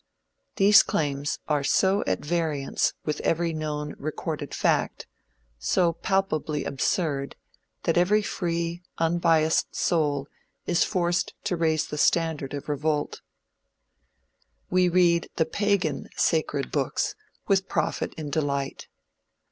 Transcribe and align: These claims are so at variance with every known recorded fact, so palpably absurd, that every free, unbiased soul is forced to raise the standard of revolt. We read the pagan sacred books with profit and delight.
These 0.55 0.81
claims 0.81 1.37
are 1.47 1.63
so 1.63 2.03
at 2.07 2.25
variance 2.25 2.93
with 3.05 3.19
every 3.19 3.53
known 3.53 3.93
recorded 3.99 4.51
fact, 4.55 5.05
so 5.59 5.93
palpably 5.93 6.65
absurd, 6.65 7.35
that 7.83 7.99
every 7.99 8.23
free, 8.23 8.81
unbiased 8.97 9.75
soul 9.75 10.27
is 10.65 10.83
forced 10.83 11.35
to 11.43 11.55
raise 11.55 11.85
the 11.85 11.99
standard 11.99 12.55
of 12.55 12.67
revolt. 12.67 13.21
We 14.71 14.89
read 14.89 15.29
the 15.35 15.45
pagan 15.45 16.09
sacred 16.17 16.71
books 16.71 17.13
with 17.47 17.67
profit 17.69 18.15
and 18.17 18.31
delight. 18.31 18.87